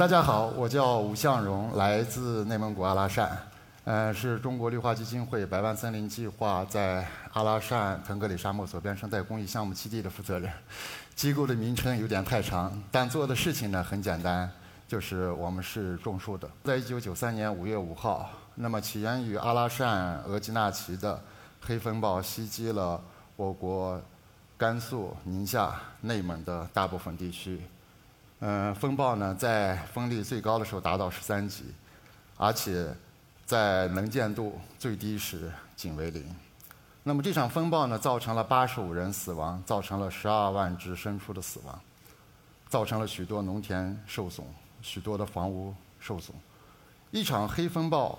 [0.00, 3.36] 大家好，我叫吴向荣，来自内蒙古阿拉善，
[3.84, 10.50] 呃，是中国绿化基金会百万森林计划在阿拉善腾格里沙漠左边生态公益项目基地的负责人。
[11.14, 14.50] 机构的名称有点太长，但做的事情呢很简单，
[14.88, 16.48] 就是我们是种树的。
[16.64, 21.22] 在一九九三年五月五号，那么起源于阿拉善额济纳旗的
[21.60, 22.98] 黑风暴袭击了
[23.36, 24.00] 我国
[24.56, 27.60] 甘肃、宁夏、内蒙的大部分地区。
[28.42, 31.64] 嗯，风暴呢，在风力最高的时候达到十三级，
[32.38, 32.88] 而且
[33.44, 36.24] 在能见度最低时仅为零。
[37.02, 41.78] 那么这场风暴呢，造成了八十五人死亡，造成了十二万只牲畜的死亡，
[42.68, 44.46] 造成了许多农田受损，
[44.80, 46.34] 许多的房屋受损。
[47.10, 48.18] 一场黑风暴，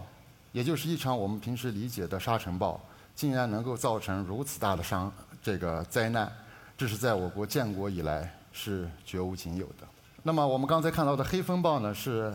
[0.51, 2.79] 也就是一场我们平时理解的沙尘暴，
[3.15, 6.31] 竟然能够造成如此大的伤这个灾难，
[6.77, 9.87] 这是在我国建国以来是绝无仅有的。
[10.23, 12.31] 那么我们刚才看到的黑风暴呢，是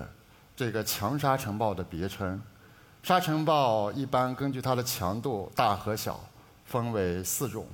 [0.56, 2.42] 这个强沙尘暴的别称。
[3.00, 6.18] 沙尘暴一般根据它的强度大和小，
[6.64, 7.64] 分为四种：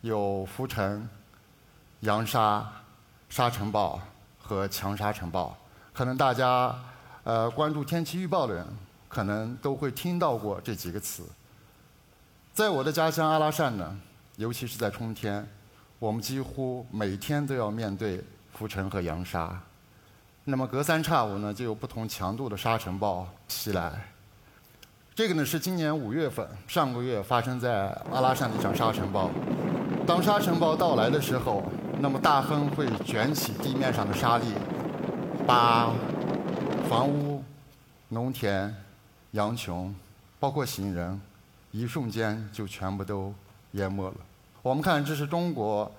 [0.00, 1.08] 有浮尘、
[2.00, 2.68] 扬沙、
[3.28, 4.00] 沙尘暴
[4.40, 5.56] 和强沙尘暴。
[5.92, 6.74] 可能大家
[7.22, 8.66] 呃关注天气预报的人，
[9.08, 11.22] 可能都会听到过这几个词。
[12.52, 13.96] 在我的家乡阿拉善呢，
[14.34, 15.48] 尤其是在春天，
[16.00, 18.20] 我们几乎每天都要面对。
[18.60, 19.58] 浮尘和扬沙，
[20.44, 23.90] 那么隔三差五呢，就有不同强度的沙尘暴袭来。
[25.14, 29.30] 这个呢是今年五月份，上个月发生在阿拉善的一场沙尘暴。
[30.06, 34.52] 当沙尘暴到来的时候，那么大风会卷起地面上的沙粒，
[35.46, 35.90] 把
[36.86, 37.42] 房屋、
[38.10, 38.76] 农田、
[39.30, 39.96] 羊群，
[40.38, 41.18] 包括行人，
[41.70, 43.32] 一瞬间就全部都
[43.70, 44.16] 淹没了。
[44.60, 45.90] 我们看，这是中国。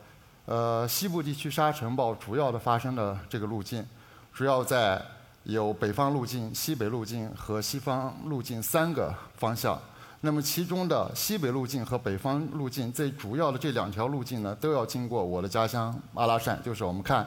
[0.45, 3.85] 呃，西部地区沙尘暴主要的发生的这个路径，
[4.33, 4.99] 主要在
[5.43, 9.79] 有北方路径、西北路径和西方路径三个方向。
[10.21, 17.25] 那么其中的西北路径和北方路径最主要的这两条路径呢，都要经过我的家乡阿拉善，就是我们看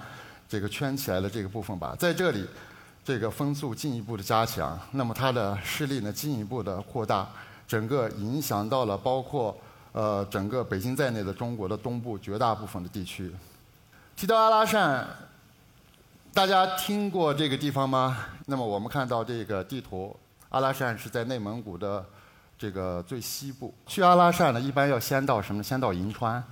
[0.49, 1.95] 这个圈起来的这个部分吧。
[1.97, 2.45] 在这里，
[3.05, 7.29] 这个风速进一步的加强，那么它的势力呢进一步的扩大，
[7.67, 9.57] 整个影响到了包括。
[9.95, 13.33] 呃，整个北京在内的中国的东部绝大部分的地区，
[14.17, 15.07] 提到阿拉善，
[16.33, 18.27] 大家听过这个地方吗？
[18.47, 20.17] 那么我们看到这个地图，
[20.49, 22.05] 阿拉善是在内蒙古的
[22.59, 23.73] 这个最西部。
[23.87, 25.63] 去阿拉善呢，一般要先到什么？
[25.63, 26.43] 先到银川，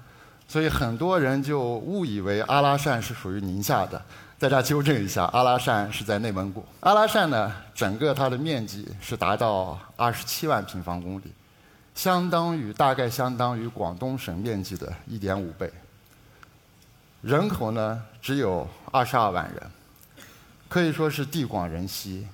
[0.47, 4.01] 所以很多人就误以为阿拉善是属于宁夏的。
[4.39, 6.65] 在这纠正一下，阿拉善是在内蒙古。
[6.79, 11.25] 阿拉善呢，整个它的面积是达到二十七万平方公里。
[11.95, 15.71] 相当于大概相当于广东省面积的一点五倍，
[17.21, 19.71] 人口呢只有二十二万人，
[20.69, 22.27] 可以说是地广人稀，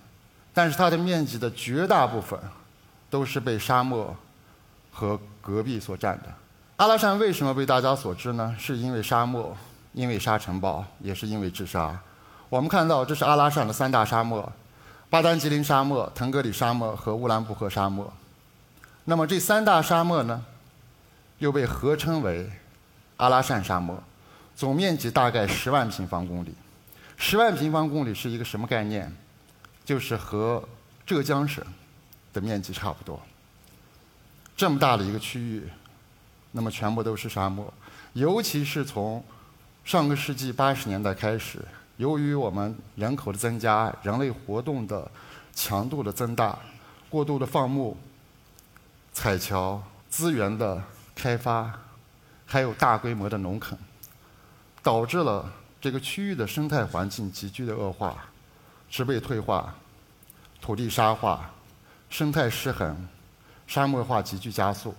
[0.55, 2.39] 但是它的面积的绝大部分
[3.11, 4.17] 都是被沙漠
[4.93, 6.33] 和戈壁所占的。
[6.77, 8.55] 阿拉善为什么被大家所知呢？
[8.59, 9.57] 是因为沙漠，
[9.93, 11.99] 因为沙尘暴，也是因为治沙。
[12.49, 14.51] 我们看到这是阿拉善的三大沙漠：
[15.11, 18.11] 巴丹吉林沙漠、腾格里沙漠和乌兰布和沙漠。
[19.11, 20.45] 那么这三大沙漠呢，
[21.39, 22.47] 又被合称为
[23.17, 23.99] 阿拉善沙漠，
[24.55, 26.55] 总面积大概十万平方公里。
[27.17, 29.11] 十万平方公里是一个什么概念？
[29.83, 30.63] 就是和
[31.07, 31.65] 浙江省
[32.35, 33.19] 的面积差不多。
[34.55, 35.67] 这么大的一个区域，
[36.53, 37.73] 那么全部都是沙漠。
[38.13, 39.25] 尤其是从
[39.87, 41.65] 上个世纪八十年代开始，
[41.97, 45.11] 由于我们人口的增加、人类活动的
[45.55, 46.59] 强度的增大、
[47.09, 47.97] 过度的放牧。
[49.19, 50.81] 采桥资源的
[51.13, 51.77] 开发，
[52.47, 53.77] 还有大规模的农垦，
[54.81, 58.17] 导致了这个区域的生态环境急剧的恶化，
[58.89, 59.75] 植被退化，
[60.61, 61.51] 土地沙化，
[62.09, 63.09] 生态失衡，
[63.67, 64.95] 沙漠化急剧加速。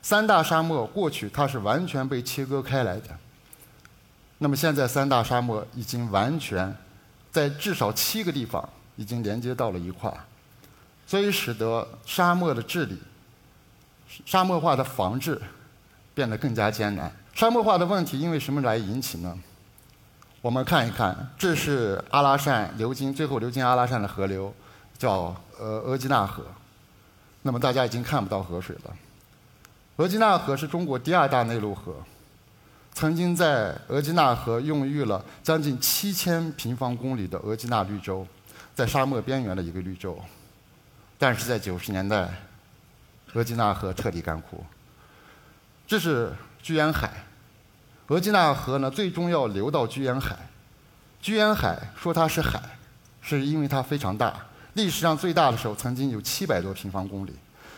[0.00, 3.18] 三大沙漠过去它是完全被切割开来的，
[4.38, 6.72] 那么现在三大沙漠已经完全
[7.32, 10.16] 在至少七个地方已经连接到了一块，
[11.04, 13.02] 所以使得沙漠的治理。
[14.24, 15.40] 沙漠化的防治
[16.14, 17.10] 变得更加艰难。
[17.34, 19.38] 沙漠化的问题因为什么来引起呢？
[20.40, 24.54] 我们看一看，这是阿拉善流经，最后流经阿拉善的河流，
[24.96, 26.44] 叫呃额济纳河。
[27.42, 28.96] 那么大家已经看不到河水了。
[29.96, 31.94] 额济纳河是中国第二大内陆河，
[32.94, 38.26] 曾经在额济纳河孕育了将近七千平方公里的额济纳绿洲，
[38.74, 40.18] 在沙漠边缘的一个绿洲。
[41.18, 42.30] 但是在九十年代。
[43.36, 44.64] 额济纳河彻底干枯，
[45.86, 47.12] 这是居延海。
[48.06, 50.34] 额济纳河呢，最终要流到居延海。
[51.20, 52.62] 居延海说它是海，
[53.20, 54.34] 是因为它非常大。
[54.72, 57.34] 历史上最大的时候曾经有七百多平方公里。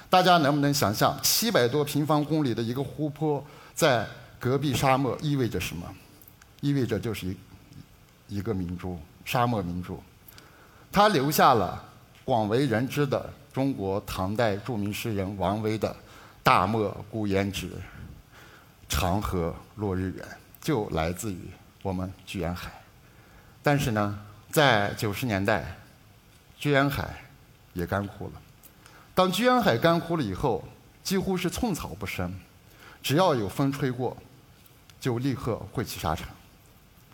[0.08, 3.44] 大家能不能想象，七百多平方公里的一个湖泊，
[3.74, 4.06] 在
[4.38, 5.84] 戈壁沙漠意味着什么？
[6.60, 7.36] 意味着就是一
[8.28, 10.00] 一个明珠，沙漠明珠。
[10.92, 11.84] 它留下了
[12.24, 13.28] 广为人知的
[13.58, 15.96] 中国唐代著名诗人王维的
[16.44, 17.68] “大漠孤烟直，
[18.88, 20.24] 长河落日圆”，
[20.62, 21.40] 就来自于
[21.82, 22.70] 我们居延海。
[23.60, 24.16] 但是呢，
[24.48, 25.76] 在九十年代，
[26.56, 27.16] 居延海
[27.72, 28.34] 也干枯了。
[29.12, 30.62] 当居延海干枯了以后，
[31.02, 32.32] 几乎是寸草不生，
[33.02, 34.16] 只要有风吹过，
[35.00, 36.24] 就立刻会起沙尘。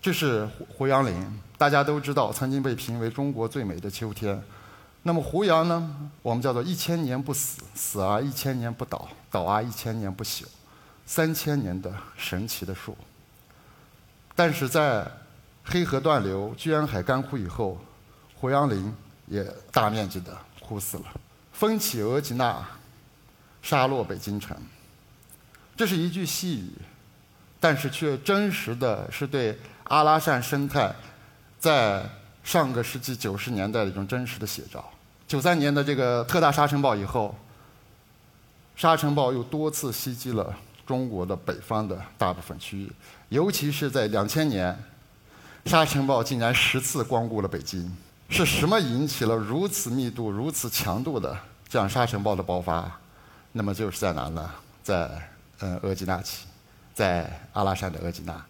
[0.03, 0.47] 这是
[0.77, 4.39] 胡杨林，大家都知道，曾经被评为中国最美的秋天。
[5.07, 6.11] 那么胡杨呢？
[6.23, 10.45] 我们叫做一千年不死，死而一千年不倒，倒而一千年不朽，
[11.05, 12.97] 三千年的神奇的树。
[14.35, 15.07] 但是在
[15.63, 17.79] 黑河断流、居安海干枯以后，
[18.35, 18.95] 胡杨林
[19.27, 21.05] 也大面积的枯死了。
[21.53, 22.67] 风起额济纳，
[23.61, 24.57] 沙落北京城。
[25.77, 26.73] 这是一句细语，
[27.61, 30.95] 但是却真实的是对阿拉善生态
[31.59, 32.09] 在
[32.43, 34.83] 上个世纪九十年代的一种真实的写照。
[35.27, 37.35] 九三年的这个特大沙尘暴以后，
[38.77, 40.55] 沙尘暴又多次袭击了
[40.87, 42.93] 中国的北方的大部分区域，
[43.31, 44.77] 尤其是在两千年，
[45.65, 47.97] 沙尘暴竟然十次光顾了北京。
[48.31, 51.37] 是什么引起了如此密度、如此强度的
[51.69, 52.91] 这样沙尘暴的爆发？
[53.53, 54.51] 那么就是在哪呢？
[54.83, 55.11] 在
[55.61, 56.47] 呃额济纳旗，
[56.95, 58.45] 在阿拉善的额济纳。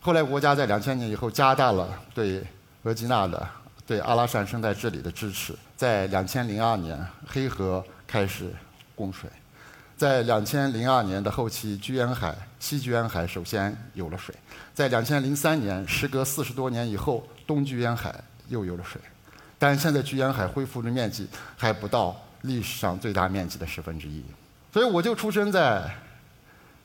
[0.00, 2.44] 后来国家在两千年以后加大了对
[2.82, 3.48] 额济纳的、
[3.86, 5.54] 对阿拉善生态治理的支持。
[5.76, 8.50] 在两千零二年，黑河开始
[8.94, 9.28] 供水；
[9.96, 14.34] 在两千零二年的后期，居延海、西居延海首先有了水；
[14.72, 18.14] 在两千零三年，时隔四十多年以后，东居延海。
[18.48, 19.00] 又有了水，
[19.58, 21.26] 但现在居延海恢复的面积
[21.56, 24.22] 还不到历史上最大面积的十分之一，
[24.70, 25.90] 所以我就出生在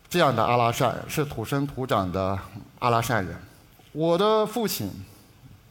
[0.10, 2.40] 这样的阿拉善，是土生土长的
[2.80, 3.36] 阿拉善人。
[3.92, 4.90] 我的父亲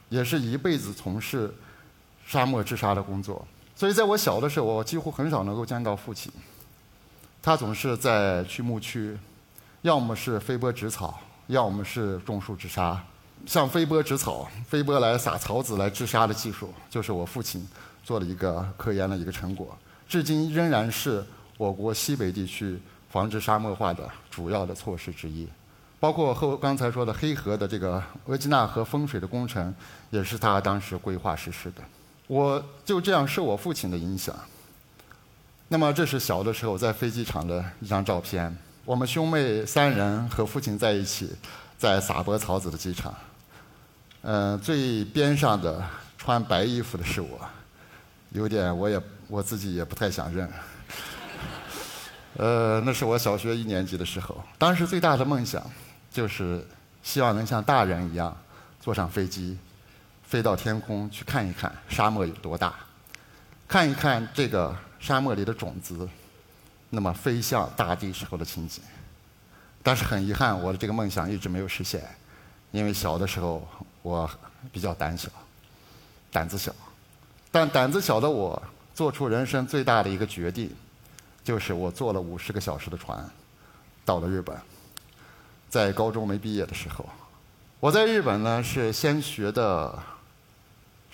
[0.09, 1.53] 也是一辈子从事
[2.25, 6.31] 沙漠治沙的工作，所以在我小的时候，我几乎很少能够见到父亲。
[7.41, 9.17] 他总是在去牧区，
[9.83, 13.01] 要么是飞播植草，要么是种树治沙。
[13.45, 17.65] 像飞播植草、飞播来撒草籽来治沙的技术，就是我父亲
[18.03, 19.77] 做了一个科研的一个成果，
[20.07, 21.23] 至今仍然是
[21.57, 22.77] 我国西北地区
[23.09, 25.47] 防治沙漠化的主要的措施之一。
[25.99, 29.73] 包括后刚才说的黑河的这个额济纳河风水的工程，
[30.09, 31.81] 也是他当时规划实施的。
[32.27, 34.33] 我就这样受我父亲的影响。
[35.67, 38.55] 那么这是小的时候在飞机场的一张照片，
[38.85, 41.35] 我们兄妹三人和父亲在一起，
[41.77, 43.13] 在撒播草籽的机场。
[44.21, 45.83] 嗯，最边上的
[46.17, 47.39] 穿白衣服的是我，
[48.31, 50.49] 有点我也我自己也不太想认。
[52.37, 55.63] 呃，那是我小学一年级的时候，当时最大的梦想
[56.11, 56.65] 就是
[57.03, 58.35] 希望能像大人一样
[58.79, 59.57] 坐上飞机，
[60.23, 62.73] 飞到天空去看一看沙漠有多大，
[63.67, 66.07] 看一看这个沙漠里的种子，
[66.89, 68.83] 那么飞向大地时候的情景。
[69.83, 72.03] 但是很遗憾，我的这个梦想一直没有实现，
[72.71, 73.67] 因为小的时候。
[74.01, 74.27] 我
[74.71, 75.29] 比较胆小，
[76.31, 76.73] 胆子小，
[77.51, 78.59] 但胆子小的我
[78.95, 80.73] 做出人生最大的一个决定，
[81.43, 83.29] 就是我坐了五十个小时的船，
[84.05, 84.55] 到了日本。
[85.69, 87.07] 在高中没毕业的时候，
[87.79, 89.97] 我在日本呢是先学的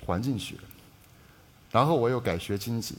[0.05, 0.55] 环境学，
[1.71, 2.95] 然后我又改学经济。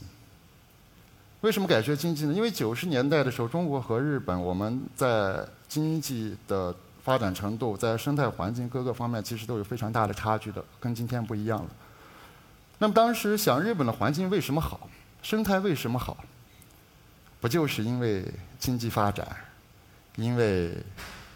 [1.41, 2.33] 为什么改学经济呢？
[2.33, 6.75] 因为九十年代的时候，中国和日本我们在经济的。
[7.07, 11.69] 发展程度在生态环境各个方面其实都有非常大的差距的，跟今天不一样了。
[12.79, 14.89] 那么当时想，日本的环境为什么好？
[15.23, 16.17] 生态为什么好？
[17.39, 18.25] 不就是因为
[18.59, 19.25] 经济发展，
[20.17, 20.75] 因为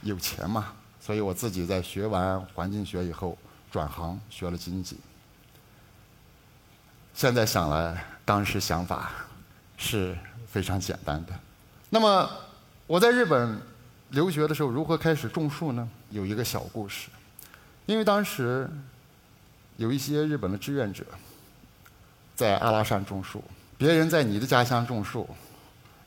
[0.01, 0.73] 有钱嘛？
[0.99, 3.37] 所以我自己在学完环境学以后，
[3.71, 4.97] 转行学了经济。
[7.13, 9.11] 现在想来，当时想法
[9.77, 10.17] 是
[10.47, 11.33] 非常简单的。
[11.89, 12.29] 那么
[12.87, 13.61] 我在日本。
[14.11, 15.87] 留学的时候如何开始种树呢？
[16.09, 17.07] 有一个小故事，
[17.85, 18.69] 因为当时
[19.77, 21.05] 有一些日本的志愿者
[22.35, 23.41] 在阿拉善种树，
[23.77, 25.29] 别人在你的家乡种树，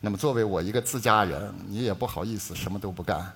[0.00, 3.32] 那么作为我一个自家人，你也不好意思什么都不干，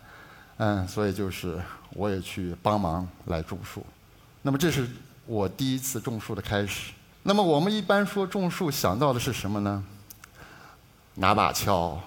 [0.58, 1.60] 嗯，所以就是
[1.90, 3.84] 我也去帮忙来种树。
[4.42, 4.88] 那么这是
[5.26, 6.92] 我第一次种树的开始。
[7.22, 9.84] 那么我们一般说种树想到的是什么呢？
[11.14, 11.98] 拿把锹，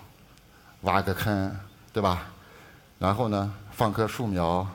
[0.81, 1.55] 挖个坑，
[1.93, 2.27] 对吧？
[2.97, 4.67] 然后呢，放棵树苗，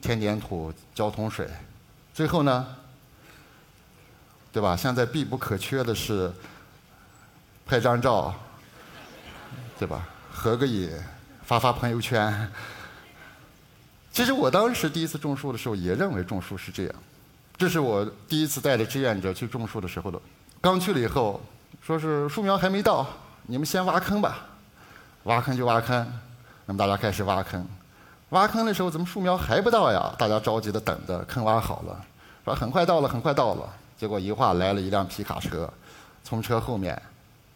[0.00, 1.48] 添点土，浇桶水，
[2.14, 2.66] 最后呢，
[4.52, 4.76] 对吧？
[4.76, 6.32] 现在必不可缺的是
[7.66, 8.34] 拍张照，
[9.78, 10.08] 对吧？
[10.32, 10.90] 合个影，
[11.44, 12.50] 发发朋友圈。
[14.12, 16.94] 其实我当时第一次种树的时候，也认为种树是这样。
[17.56, 20.20] 这是我第一次带着志愿者去种树的时候的。
[20.60, 21.40] 刚去了以后，
[21.80, 23.06] 说是树苗还没到，
[23.46, 24.46] 你们先挖坑吧。
[25.24, 26.06] 挖坑就挖坑，
[26.66, 27.66] 那么大家开始挖坑。
[28.30, 30.14] 挖坑的时候，怎么树苗还不到呀？
[30.18, 32.04] 大家着急的等着，坑挖好了，
[32.44, 33.68] 说很快到了，很快到了。
[33.96, 35.72] 结果一画来了一辆皮卡车，
[36.24, 37.00] 从车后面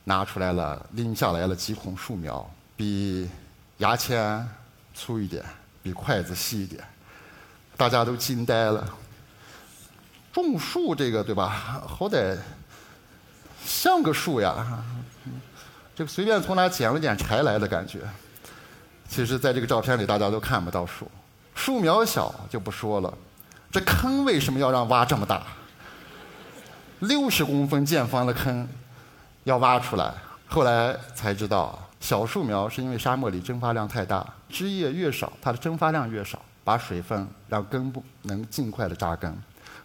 [0.04, 3.28] 拿出来了，拎下来了几捆树苗，比
[3.78, 4.48] 牙签
[4.94, 5.44] 粗一点。
[5.86, 6.82] 比筷子细一点，
[7.76, 8.84] 大家都惊呆了。
[10.32, 11.80] 种树这个对吧？
[11.86, 12.36] 好歹
[13.64, 14.82] 像个树呀，
[15.94, 18.00] 这个随便从哪捡了点柴来的感觉。
[19.08, 21.08] 其实，在这个照片里，大家都看不到树。
[21.54, 23.14] 树苗小就不说了，
[23.70, 25.40] 这坑为什么要让挖这么大？
[26.98, 28.68] 六十公分见方的坑
[29.44, 30.12] 要挖出来，
[30.48, 31.78] 后来才知道。
[31.98, 39.36] 小树苗是因为沙漠里蒸发量太大，枝叶越少，它的蒸发量越少，把水分让根部能尽快的扎根。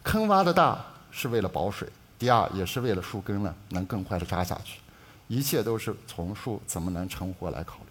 [0.03, 1.87] 坑挖的大是为了保水，
[2.17, 4.79] 第二也是为了树根呢能更快的扎下去。
[5.27, 7.85] 一切都是从树怎么能成活来考虑。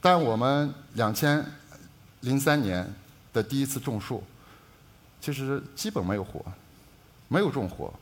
[0.00, 1.44] 但我们两千
[2.20, 2.88] 零三年
[3.32, 4.22] 的第一次种树，
[5.20, 6.44] 其实基本没有活，
[7.28, 7.92] 没有种活。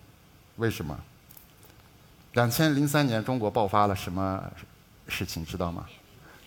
[0.56, 0.98] 为什么？
[2.32, 4.42] 两千零三年中国爆发了什么？
[5.08, 5.86] 事情知道吗？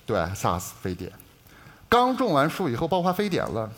[0.09, 1.11] 对，SARS 非典，
[1.87, 3.71] 刚种完树以后爆发非典了，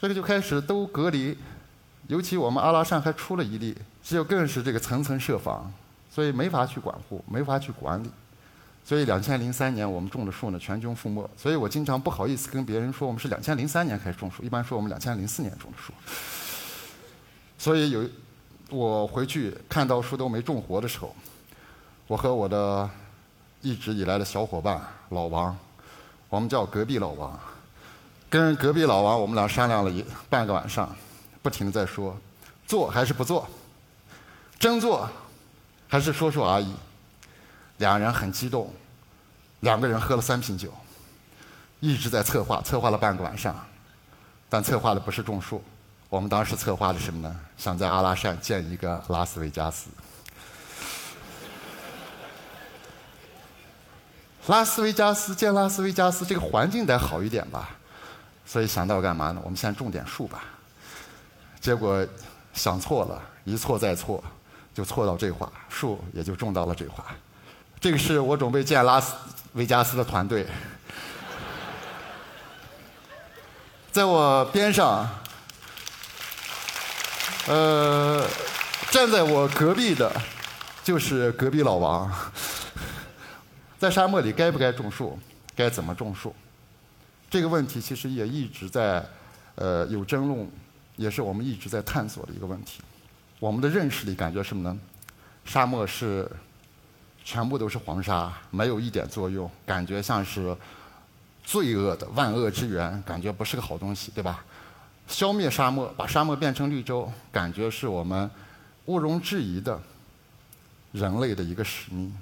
[0.00, 1.38] 这个就开始都隔离，
[2.08, 5.72] 尤其我们阿拉善还出了一例，这就更是这个层层设防，
[6.10, 8.10] 所以没法去管护，没法去管理，
[8.84, 15.92] 所以两千零三年我们种的树呢全军覆没，所以我经常不好意思跟别人说我们是两千零三年开始种树，一般说我们两千零四年种的树，
[17.56, 18.10] 所以有
[18.70, 21.14] 我回去看到树都没种活的时候，
[22.08, 22.90] 我和我的。
[23.62, 25.56] 一直以来的小伙伴老王，
[26.28, 27.38] 我们叫隔壁老王，
[28.28, 30.94] 跟隔壁老王我们俩商量了一半个晚上，
[31.42, 32.16] 不停的在说，
[32.66, 33.48] 做还是不做，
[34.58, 35.08] 真做
[35.88, 36.74] 还是说说而已。
[37.78, 38.68] 两人很激动，
[39.60, 40.72] 两个人喝了三瓶酒，
[41.78, 43.54] 一直在策划，策划了半个晚上，
[44.48, 45.62] 但策划的不是种树，
[46.08, 47.40] 我们当时策划的什么呢？
[47.56, 49.88] 想在阿拉善建一个拉斯维加斯。
[54.48, 57.70] 拉斯维加斯建拉斯维加斯，这个环境得好一点吧，
[58.44, 59.40] 所以想到干嘛呢？
[59.44, 60.42] 我们先种点树吧。
[61.60, 62.04] 结果
[62.52, 64.22] 想错了，一错再错，
[64.74, 67.04] 就错到这话，树也就种到了这话。
[67.80, 69.14] 这个是我准备建拉斯
[69.52, 70.44] 维加斯的团队，
[73.92, 75.08] 在我边上，
[77.46, 78.26] 呃，
[78.90, 80.12] 站在我隔壁的，
[80.82, 82.10] 就是隔壁老王。
[83.82, 85.18] 在沙漠里该不该种树？
[85.56, 86.32] 该怎么种树？
[87.28, 89.04] 这个问题其实也一直在
[89.56, 90.48] 呃有争论，
[90.94, 92.80] 也是我们一直在探索的一个问题。
[93.40, 94.78] 我们的认识里感觉什么呢？
[95.44, 96.30] 沙漠是
[97.24, 100.56] 全部都是黄沙，没有一点作用，感觉像是
[101.42, 104.44] 罪恶的万恶之源，感觉不是个好东西，对吧？
[105.08, 108.30] 消灭沙漠，把沙漠变成绿洲，感觉是我们
[108.84, 109.82] 毋庸置疑的
[110.92, 112.16] 人类的一个使命。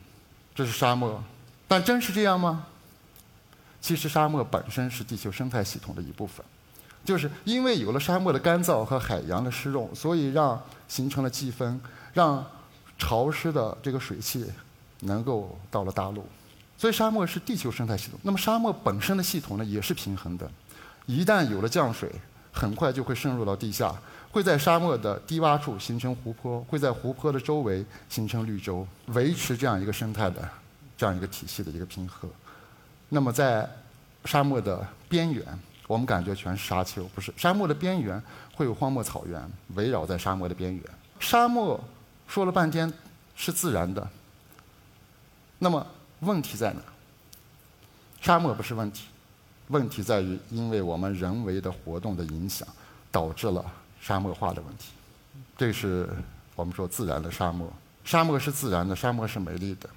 [0.55, 1.23] 这是沙漠。
[1.71, 2.67] 但真是这样吗？
[3.81, 6.45] 其实沙漠本身是地球生态系统的一部分，
[7.05, 11.81] 就是因为有了沙漠的干燥和海洋的湿润，所以让形成了季风，
[12.13, 12.45] 让
[12.99, 14.45] 潮湿的这个水汽
[15.03, 16.27] 能够到了大陆。
[16.77, 18.19] 所以沙漠是地球生态系统。
[18.25, 20.51] 那么沙漠本身的系统呢，也是平衡的。
[21.07, 22.11] 一旦有了降水，
[22.51, 23.95] 很快就会渗入到地下，
[24.33, 30.49] 会在沙漠的低洼处形成湖泊，会在湖泊的周围形成绿洲，维持这样一个生态的。
[31.01, 32.31] 这样一个体系的一个平衡，
[33.09, 33.67] 那么在
[34.27, 35.47] 沙漠的边缘，
[35.87, 37.33] 我们感觉全是沙丘，不是？
[37.39, 38.23] 沙漠的边缘
[38.55, 40.85] 会有荒漠草原围绕在沙漠的边缘。
[41.19, 41.83] 沙漠
[42.29, 42.93] 说了半天
[43.35, 44.07] 是自然的，
[45.59, 45.87] 那么
[46.19, 46.83] 问题在哪？
[48.21, 49.07] 沙漠不是问题，
[49.69, 52.69] 问题在于因为我们人为的活动的影响，
[53.11, 53.65] 导致了
[54.03, 54.91] 沙漠化的问题。
[55.57, 56.11] 这是
[56.55, 57.73] 我们说自然的沙漠，
[58.05, 59.89] 沙漠是自然的，沙漠是美丽的。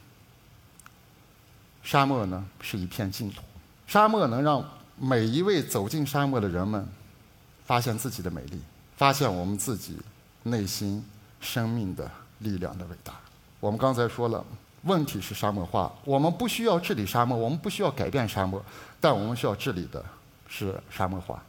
[1.84, 3.42] 沙漠呢是一片净土，
[3.86, 4.64] 沙漠能让
[4.98, 6.88] 每一位走进沙漠的人们
[7.66, 8.60] 发现自己的美丽，
[8.96, 9.98] 发现我们自己
[10.44, 11.04] 内心
[11.42, 12.10] 生命的
[12.40, 13.14] 力量的伟大。
[13.60, 14.44] 我们刚才说了，
[14.84, 18.64] 问题是沙漠化，我们不需要治理沙漠，我们不需要改变沙漠，
[19.00, 20.04] 但我们需要治理的
[20.48, 21.44] 是沙漠化。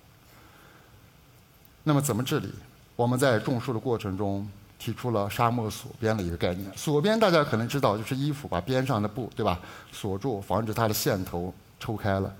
[1.84, 2.52] 那么怎么治理？
[2.96, 6.70] 我们在种树的过程中，提出了沙漠锁边的一个概念。
[6.76, 9.58] 锁边大家可能知道，就是衣服把边上的布，对吧，
[9.92, 12.32] 锁住，防止它的线头抽开了。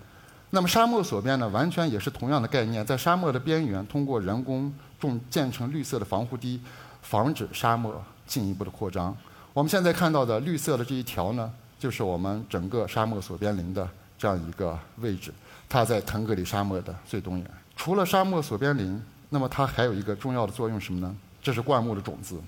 [0.50, 6.60] 那么沙漠锁边呢，完全也是同样的概念，在沙漠的边缘通过人工种建成绿色的防护堤，
[7.02, 9.16] 防止沙漠进一步的扩张。
[9.52, 15.32] 我们现在看到的绿色的这一条呢，就是我们整个沙漠锁边林的这样一个位置，
[15.68, 17.46] 它在腾格里沙漠的最东沿。
[17.74, 21.16] 除了沙漠锁边林，那么它还有一个重要的作用什么呢？
[21.44, 22.40] 这是灌木的种子，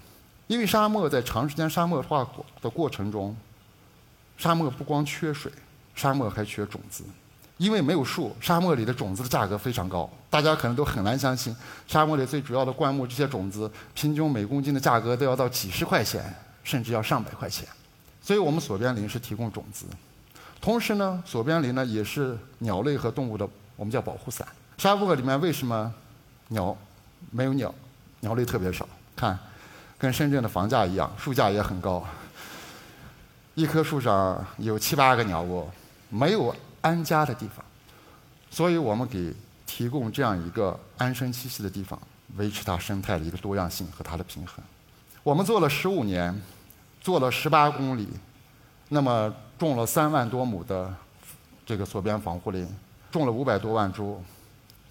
[0.47, 2.27] 因为沙漠在长时间沙漠化
[2.63, 3.37] 的过程中，
[4.39, 5.53] 沙漠不光缺水，
[5.95, 7.05] 沙漠还缺种子。
[7.59, 10.09] 因为没有树，沙漠里的种子的价格非常高。
[10.31, 11.55] 大家可能都很难相信，
[11.87, 16.35] 沙漠里最主要的灌木这些种子，平均每公斤的价格都要到几十块钱，
[16.65, 17.69] 甚至要上百块钱。
[18.23, 19.85] 所以我们锁边林是提供种子，
[20.59, 24.47] 同时呢，锁边林呢也是鸟类和动物的我们叫保护伞。
[24.79, 25.93] 沙漠里面为什么
[26.49, 26.75] 鸟
[27.31, 27.75] 没有鸟？
[28.21, 29.39] 鸟类特别少，看，
[29.99, 32.05] 跟深圳的房价一样，树价也很高。
[33.55, 35.71] 一棵树上有七八个鸟窝，
[36.11, 37.65] 没有安家的地方，
[38.51, 39.35] 所以我们给
[39.67, 41.99] 提供这样一个安身栖息的地方，
[42.37, 44.65] 维持它生态的一个多样性和它的平衡。
[45.23, 46.39] 我们做了十五年，
[47.01, 48.09] 做了十八公里，
[48.89, 50.93] 那么种了三万多亩的
[51.65, 52.69] 这个锁边防护林，
[53.11, 54.23] 种了五百多万株，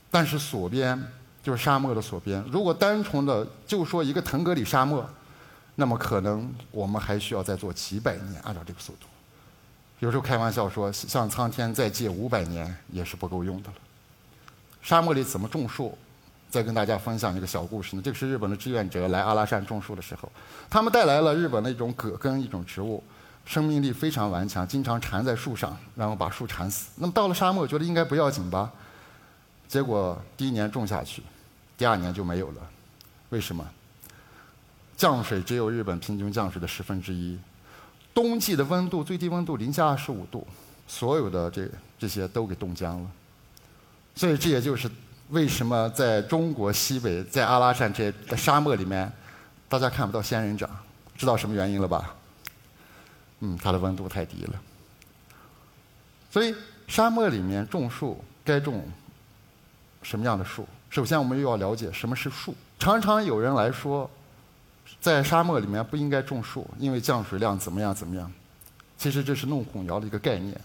[0.09, 1.01] 但是锁边。
[1.45, 2.43] 就是沙漠的锁边。
[2.51, 5.07] 如果单纯的就说一个腾格里沙漠，
[5.75, 9.05] 那么可能我们还需要再做几百年，按照这个速度。
[9.99, 13.75] 有时候开玩笑说，向苍天再借五百年也是不够用的了。
[14.81, 15.95] 沙漠里怎么种树？
[16.49, 18.01] 再跟大家分享一个小故事呢。
[18.03, 20.31] 这个是日本的志愿者来阿拉善种树的时候，
[20.67, 23.03] 他们带来了日本的一种葛根，一种植物，
[23.45, 26.89] 生命力非常顽强，经常缠在树上，然后把树缠死。
[26.95, 28.71] 那么到了沙漠，觉得应该不要紧吧？
[29.67, 31.21] 结果第一年种下去。
[31.77, 32.61] 第二年就没有了，
[33.29, 33.67] 为什么？
[34.97, 37.37] 降水只有日本平均降水的十分之一，
[38.13, 40.47] 冬季的温度最低温度零下二十五度，
[40.87, 43.11] 所有的这这些都给冻僵了。
[44.15, 44.89] 所以这也就是
[45.31, 49.11] 为什么在中国西北，在阿拉善这沙漠里面，
[49.67, 50.69] 大家看不到仙人掌，
[51.17, 52.15] 知道什么原因了吧？
[53.41, 54.53] 嗯，它的温度太低了。
[56.31, 56.55] 所以
[56.87, 58.87] 沙漠里面种树该种
[60.01, 60.65] 什么样的树？
[60.95, 62.55] 首先，我们又要了解什么是树。
[62.79, 64.09] 常常有人来说，
[65.01, 68.31] 在沙漠里面不应该种树，因为降水量怎么样怎么样。
[68.97, 70.57] 其实这是弄混淆的一个概念。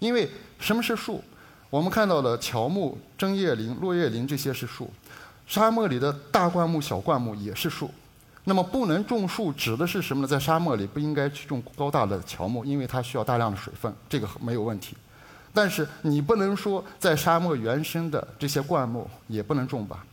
[0.00, 1.22] 因为什么是树？
[1.70, 4.90] 我们看到了乔木、针叶林、落叶林这些是树，
[5.46, 7.88] 沙漠里的大灌木、小灌木也是树。
[8.42, 10.26] 那么不能种树指的是什么呢？
[10.26, 14.96] 在沙漠里不应该去种高大的乔木，因为它需要大量的水分，这个没有问题。
[15.58, 20.04] 但是你不能说在沙漠原生的这些灌木也不能种吧？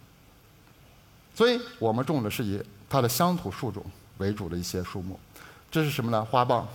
[1.36, 3.86] 所以我们种的是以它的乡土树种
[4.18, 5.20] 为主的一些树木。
[5.70, 6.26] 这是什么呢？
[6.26, 6.68] 花棒。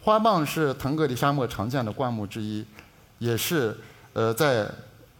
[0.00, 2.64] 花棒是腾格里沙漠常见的灌木之一，
[3.18, 3.76] 也是
[4.14, 4.66] 呃在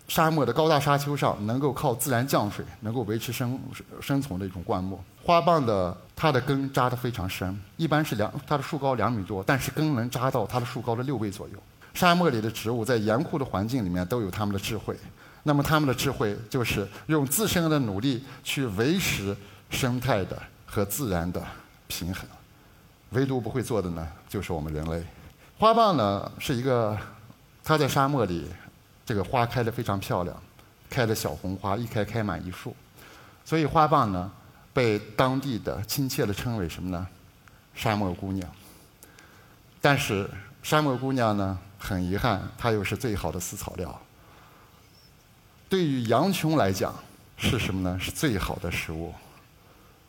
[0.08, 3.60] 沙漠的高大沙丘上能够靠自然降水能够维持生
[4.00, 4.98] 生存的一种灌木。
[5.22, 11.58] 花棒的它的根扎得非常深，一般是两它的树高两米多，但是根能扎到它的树高的六倍左右。
[11.94, 14.96] 沙漠里的植物在严酷的环境里面都有他们的智慧，
[15.42, 19.36] 那么他们的智慧就是用自身的努力去维持
[19.70, 21.42] 生态的和自然的
[21.86, 22.24] 平衡。
[23.10, 25.02] 唯独不会做的呢，就是我们人类。
[25.58, 26.96] 花棒呢是一个，
[27.64, 28.46] 它在沙漠里，
[29.04, 30.36] 这个花开的非常漂亮，
[30.88, 32.76] 开的小红花，一开开满一树，
[33.44, 34.30] 所以花棒呢
[34.72, 37.06] 被当地的亲切的称为什么呢？
[37.74, 38.48] 沙漠姑娘。
[39.80, 40.28] 但是
[40.62, 41.58] 沙漠姑娘呢？
[41.78, 44.00] 很遗憾，它又是最好的饲草料。
[45.68, 46.94] 对于羊群来讲，
[47.36, 47.98] 是什么呢？
[48.00, 49.14] 是最好的食物，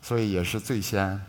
[0.02, 1.20] 所以也是最先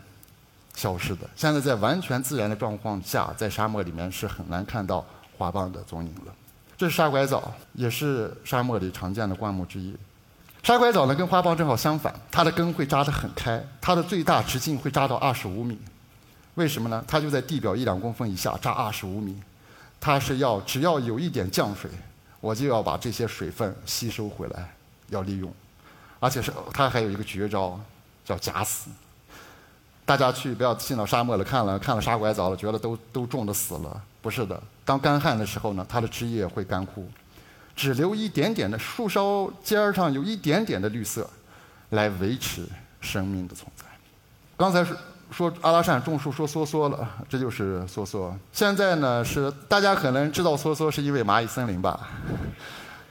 [0.74, 1.28] 消失的。
[1.36, 5.04] 现在在完全自然的状况下，在沙漠里面是很难看到
[5.36, 6.34] 花蚌的踪影了。
[6.76, 9.96] 这是沙拐枣，也是沙漠里常见的灌木之一。
[10.62, 15.78] 沙拐枣呢，跟花蚌正好相反，它的根会扎得很开，它的最大直径会扎到二十五米。
[16.54, 17.04] 为什么呢？
[17.06, 19.40] 它就在地表一两公分以下扎二十五米。
[20.04, 21.88] 它是要只要有一点降水，
[22.40, 24.74] 我就要把这些水分吸收回来，
[25.10, 25.48] 要利用，
[26.18, 27.78] 而且是它还有一个绝招，
[28.24, 28.90] 叫假死。
[30.04, 34.60] 大家去不要进到沙漠了，看了看了沙拐枣了，觉得都都种的死了，不是的。
[34.84, 37.08] 当干旱的时候呢，它的枝叶会干枯，
[37.76, 41.30] 只留一点点的树梢尖儿上有一点点的绿色，
[41.90, 42.66] 来维持
[43.00, 43.84] 生命的存在。
[44.56, 44.96] 刚才是。
[45.32, 48.30] 说阿拉善种树说梭梭了， 这就是梭梭。
[48.52, 52.08] 现在呢是大家可能知道梭梭是因为蚂蚁森林吧？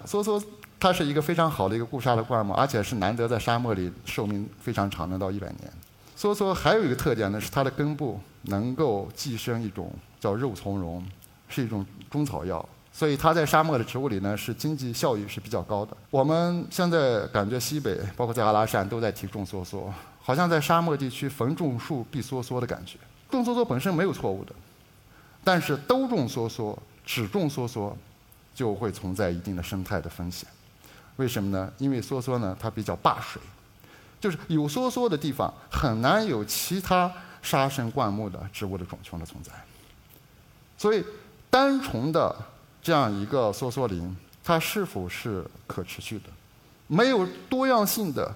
[0.05, 0.41] 梭梭
[0.79, 5.71] 它是一个非常好的一个固沙的灌木，而且是难得在沙漠里寿命非常长，能到一百年。
[6.17, 11.03] 梭梭还有一个特点呢，是它的根部能够寄生一种叫肉苁蓉，
[11.49, 15.97] 是一种中草药，所以它在沙漠的植物里呢是经济效益是比较高的。
[16.09, 19.83] 我们现在感觉西北，包括在阿拉善都在提种梭梭，
[20.21, 22.97] 好像在沙漠地区逢种树必梭梭的感觉。
[23.29, 24.53] 种梭梭本身没有错误的，
[25.43, 27.93] 但是都种梭梭，只种梭梭，
[28.53, 30.47] 就会存在一定的生态的风险。
[31.17, 31.71] 为什么呢？
[31.77, 33.41] 因为梭梭呢它比较霸水。
[34.19, 39.51] 就是有梭梭的地方，很难有其他沙生灌木的植物的种群的存在。
[40.77, 41.03] 所以，
[41.49, 42.35] 单纯的
[42.83, 46.25] 这样一个梭梭林，它是否是可持续的？
[46.85, 48.31] 没有多样性的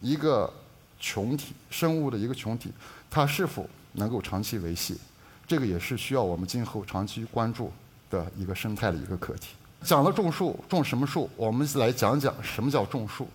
[0.00, 0.50] 一个
[0.98, 2.72] 群体生物的一个群体，
[3.10, 4.98] 它是否能够长期维系？
[5.46, 7.72] 这个也是需要我们今后长期关注
[8.10, 9.54] 的一个生态的一个课题。
[9.82, 11.30] 讲了种树，种什么树？
[11.36, 13.28] 我们来讲讲什么叫种树。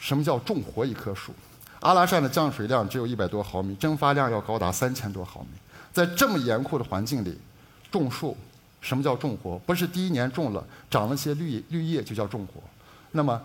[0.00, 1.32] 什么叫种活一棵树？
[1.78, 5.48] 阿拉善的降水量只有一百多毫米，蒸发量要高达三千多毫米。
[5.92, 7.38] 在这么严酷的环境里，
[7.90, 8.36] 种树，
[8.80, 9.58] 什么叫种活？
[9.60, 12.60] 不是第一年种了，长了些绿绿叶就叫种活。
[13.12, 13.40] 那么，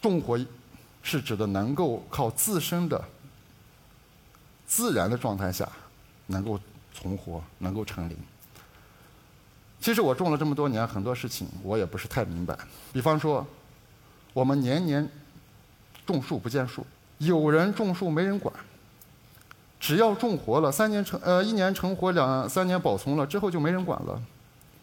[0.00, 0.38] 种活
[1.02, 3.02] 是指的能够靠自身的
[4.66, 5.68] 自然的状态下，
[6.26, 6.58] 能够
[6.92, 8.16] 存活，能够成林。
[9.80, 12.58] 其实我种了这么多年，很多事情我也不是太明白。
[12.92, 13.46] 比方说，
[14.32, 15.08] 我们年年。
[16.06, 16.84] 种树不见树，
[17.18, 18.52] 有人种树没人管。
[19.78, 24.20] 只要种活了，三年成呃一年成活，两三年保存了之后就没人管了。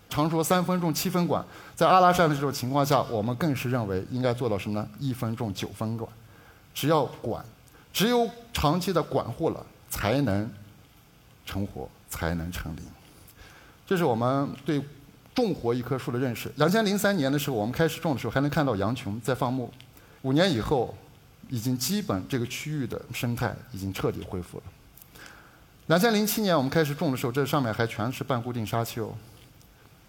[0.09, 1.43] 常说三分种七分管，
[1.75, 4.87] 在阿拉善的这种情况下，我们更是认为应该做到什么呢？
[4.99, 6.09] 一分种九分管，
[6.73, 7.43] 只要管，
[7.91, 10.49] 只有长期的管护了，才能
[11.45, 12.83] 成活，才能成林。
[13.85, 14.83] 这是我们对
[15.33, 16.51] 种活一棵树的认识。
[16.55, 19.71] 两千零三年的时候，我们开始种的时候，还能看到羊群在放牧。
[20.21, 20.95] 五年以后。
[21.49, 24.63] 已经基本这个区域的生态已经彻底恢复了。
[25.85, 29.15] 两千零七年我们开始种的时候，这上面还全是半固定沙丘。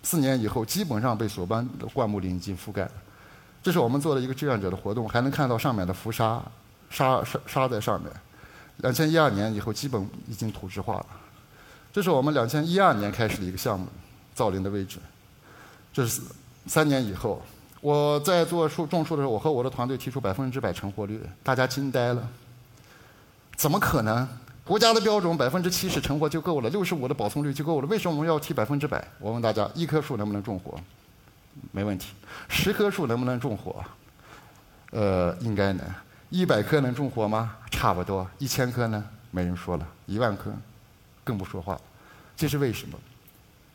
[0.02, 2.92] 四年以后，基本上被索邦的灌木林已经覆盖了。
[3.62, 6.42] 这是我们做的一个志愿者的活动，还能看到上面的浮沙，
[6.88, 8.10] 沙沙沙在上面。
[8.78, 11.06] 两千一二年以后，基本已经土质化了。
[11.92, 13.86] 这是我们两千一二年开始的一个项目，
[14.34, 14.98] 造林的位置。
[15.92, 16.22] 这是
[16.66, 17.42] 三年以后。
[17.80, 22.28] 我在做树种树的时候，我和我的团队提出百分之百成活率，大家惊呆了。
[23.56, 24.28] 怎么可能？
[24.68, 29.02] 国家的标准百分之七十成活就够了，六十五的保存率就够了，为什么我们要提百分之百？
[29.18, 30.78] 我问大家，一棵树能不能种活？
[31.72, 32.12] 没问题。
[32.50, 33.82] 十棵树能不能种活？
[34.90, 35.82] 呃，应该能。
[36.28, 37.56] 一百棵能种活吗？
[37.70, 38.28] 差不多。
[38.36, 39.02] 一千棵呢？
[39.30, 39.88] 没人说了。
[40.04, 40.52] 一万棵，
[41.24, 41.80] 更不说话。
[42.36, 42.98] 这是为什么？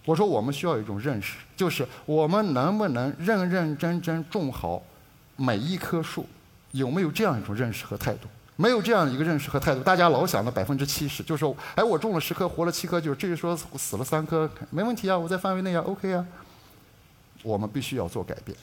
[0.05, 4.83] 我说，我们需要一种认识，就是我们能不能认认真真种好
[5.37, 6.27] 每一棵树？
[6.69, 8.27] 有没有这样一种认识和态度？
[8.55, 16.25] 没有这样的一个认识和态度，大家老想着百分之七十，就是说，哎，我种了十棵，活了七棵，就是至于说死了三棵，没问题啊，我在范围内啊，OK 啊。
[17.41, 18.57] 我们必须要做改变，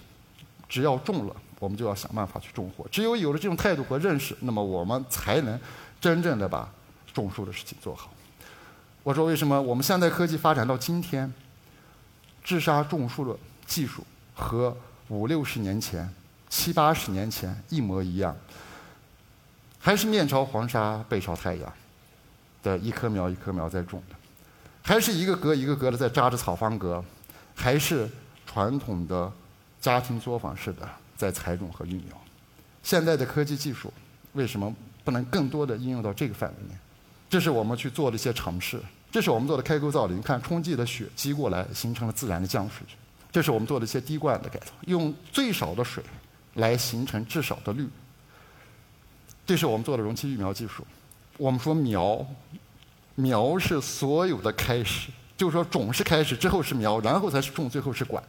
[0.69, 2.87] 只要种了，我们就要想办法去种活。
[2.89, 5.61] 只有有了这种态度和认识，那么我们才能
[6.01, 6.67] 真正的把
[7.13, 8.11] 种树的事情做好。
[9.03, 11.31] 我说：“为什么我们现代科技发展到今天，
[12.43, 14.03] 治沙种树的技术
[14.35, 14.75] 和
[15.09, 16.09] 五六十年前、
[16.49, 18.35] 七八十年前一模一样？
[19.81, 21.73] 还是面朝黄沙背朝太阳
[22.63, 24.15] 的一棵苗一棵苗在种的，
[24.83, 27.03] 还是一个格一个格的在扎着草方格，
[27.55, 28.07] 还是
[28.47, 29.33] 传统的
[29.81, 32.17] 家庭作坊式的在采种和育苗？
[32.83, 33.91] 现在的科技技术
[34.35, 36.75] 为什么不能更多的应用到这个范围内？”
[37.31, 38.79] 这是我们去做的一些尝试，
[39.11, 42.85] 这是我们做的开沟造林，看冲击的雪积过来，形成了自然的降水。
[43.33, 46.03] 这是我们做的一些滴灌的改造，用最少的水
[46.55, 47.89] 来形成至少的绿。
[49.51, 50.87] 这是我们做的容器育苗技术。
[51.37, 52.25] 我们说苗，
[53.17, 58.23] 苗是所有的开始，就是说种是开始，之后是苗，然后才是种，最后是管。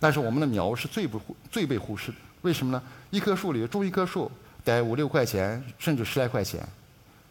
[0.00, 2.82] 但是我们的苗是最不最被忽视的，为什么呢？
[3.10, 4.28] 一棵树里种一棵树
[4.64, 6.68] 得五六块钱，甚至十来块钱。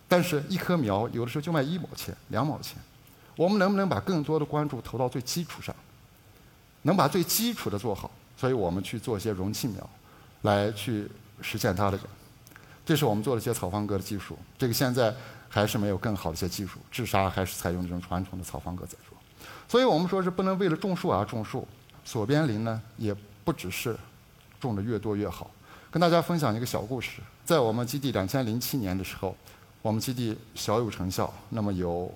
[0.08, 2.78] 但是，一棵苗有的时候就卖一毛钱、两毛钱。
[3.36, 5.76] 我们能不能把更多的关注投到最基础上，
[6.84, 8.10] 能把最基础的做好？
[8.38, 9.90] 所以我们去做一些容器苗，
[10.44, 12.00] 来去实现它的。
[12.86, 14.38] 这是我们做了一些草方格的技术。
[14.58, 15.14] 这个现在
[15.50, 19.18] 还是没有更好的一些技术，治沙还是采用这种传统的草方格在做。
[19.68, 21.68] 所以我们说是不能为了种树而种树。
[22.06, 23.98] 锁边林呢，也不只是
[24.60, 25.50] 种的越多越好。
[25.90, 29.36] 跟大家分享一个小故事，在我们基地两千零七年的时候。
[29.82, 32.10] 我们基地小有成效，那么有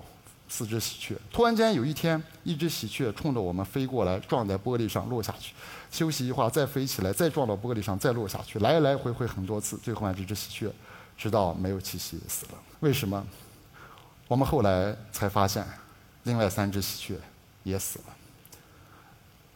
[0.48, 1.16] 四只喜鹊。
[1.32, 5.54] 突然间有一天，一只喜鹊冲着我们飞过来，撞在玻璃上落下去。
[5.90, 9.76] 休息一会儿，再飞起来，再撞到玻璃上，再落下去，来来回回很多次。
[9.78, 10.72] 最后，这只喜鹊
[11.16, 12.52] 直到没有气息死了。
[12.80, 13.24] 为什么？
[14.26, 15.66] 我们后来才发现，
[16.24, 17.18] 另外三只喜鹊
[17.62, 18.04] 也死了。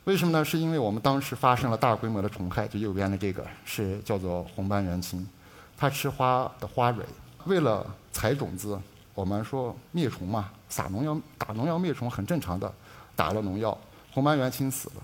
[0.05, 0.45] 为什么呢？
[0.45, 5.29] 是因为我们当时发生了大规模的虫害，就右边的这个是叫做红斑原青，
[5.77, 7.05] 它吃花的花蕊。
[7.45, 8.81] 为了采种子，
[9.15, 12.73] 我们说灭虫嘛，撒农药、打农药灭虫很正常的，
[13.15, 13.77] 打了农药，
[14.11, 15.03] 红斑原青死了，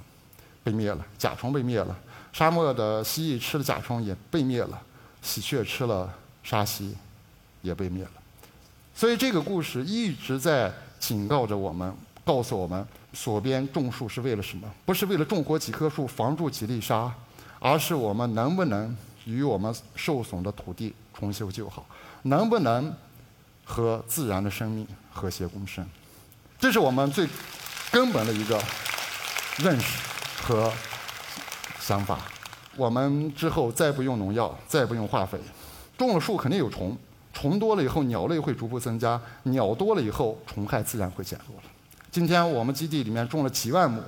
[0.65, 1.95] 被灭了，甲虫被灭了，
[2.33, 4.81] 沙漠的蜥蜴吃了甲虫也被灭了，
[5.21, 6.11] 喜鹊吃了
[6.43, 6.97] 沙蜥
[7.61, 8.11] 也被灭了。
[8.95, 12.87] 所以这个故事一直在警告着我们，告诉我们。
[13.15, 14.71] 所边种树是为了什么？
[14.85, 17.13] 不是为了种活几棵树、防住几粒沙，
[17.59, 21.87] 而是我们能不能与我们受损的土地重修旧好，
[22.23, 22.95] 能不能
[23.69, 25.87] 和自然的生命和谐共生？
[26.59, 27.29] 这是我们最
[27.93, 28.61] 根本的一个
[29.59, 29.99] 认识
[30.43, 30.73] 和
[31.79, 32.19] 想法。
[32.77, 35.39] 我们之后再不用农药，再不用化肥，
[35.97, 36.97] 种了树肯定有虫，
[37.35, 41.65] 虫多了以后，鸟类会逐步增加，鸟多了以后，虫害自然会减弱了。
[42.11, 44.03] 今天我们基地里面种了几万亩，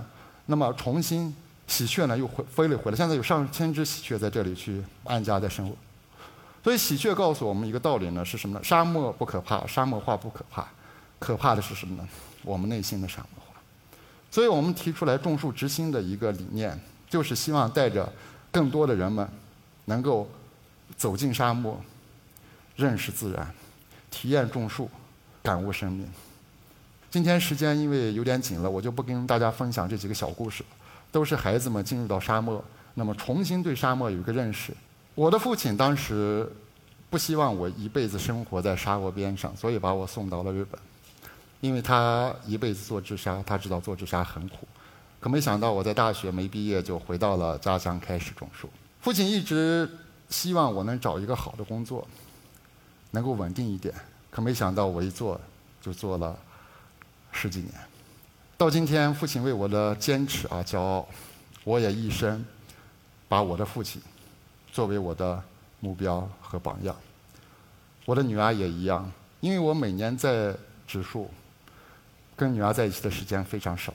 [0.46, 1.34] 那么重新
[1.66, 2.96] 喜鹊呢又回飞了回来。
[2.96, 5.76] 现在有上千只喜鹊在这里去安家在生活。
[6.62, 8.62] 所以喜鹊告诉我们一个道理呢，是什么呢？
[8.62, 10.66] 沙漠不可怕，沙漠化不可怕，
[11.18, 12.06] 可怕的是什么呢？
[12.42, 13.60] 我们内心的沙漠化。
[14.30, 18.12] 所以我们提出来种树植心的一个理念，就是希望带着
[18.52, 19.26] 更多的人们
[19.86, 20.28] 能够
[20.96, 21.80] 走进沙漠，
[22.76, 23.54] 认识自然，
[24.10, 24.88] 体验种树，
[25.42, 26.06] 感悟生命。
[27.10, 30.68] 今天时间因为有点紧了，我就不跟大家分享这几个小故事了，
[31.10, 32.62] 都是孩子们进入到沙漠，
[32.94, 34.74] 那么重新对沙漠有一个认识。
[35.20, 36.50] 我的父亲当时
[37.10, 40.80] 不希望我一辈子生活在沙漠边上，所以把我送到了日本，
[41.60, 44.66] 因为他一辈子做治沙，他知道做治沙很苦。
[45.20, 48.66] 可没想到我在大学没毕业就回到了家乡开始种树。
[49.02, 49.86] 父亲一直
[50.30, 52.08] 希望我能找一个好的工作，
[53.10, 53.94] 能够稳定一点，
[54.30, 55.38] 可没想到我一做
[55.82, 56.34] 就做了。
[57.30, 57.74] 十几年，
[58.56, 61.06] 到今天，父亲为我的坚持而骄傲，
[61.62, 62.42] 我也一生
[63.28, 64.00] 把我的父亲
[64.72, 65.42] 作为我的
[65.80, 66.96] 目标和榜样。
[68.04, 70.56] 我的女儿也一样，因为我每年在
[70.86, 71.30] 植树，
[72.36, 73.92] 跟女儿在一起的时间非常少，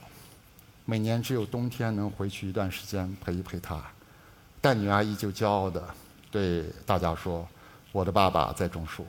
[0.84, 3.82] 每年只有冬天能回去一段时间陪一陪她，
[4.60, 5.82] 但女儿依旧骄傲的
[6.30, 7.46] 对大家说
[7.92, 9.06] ：“我的爸爸在种树，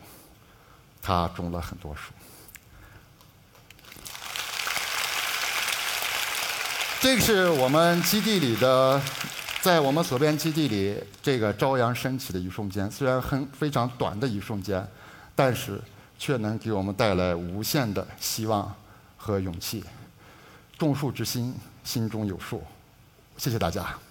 [1.02, 2.12] 他种了很多树。”
[7.00, 9.00] 这个是我们基地里的，
[9.68, 14.88] 在我们所边基地里，这个朝阳升起的一瞬间，虽然很非常短的一瞬间，
[15.36, 15.78] 但是
[16.18, 18.74] 却能给我们带来无限的希望
[19.18, 19.84] 和勇气。
[20.78, 21.54] 种树之心，
[21.84, 22.64] 心中有数。
[23.36, 24.07] 谢谢大家。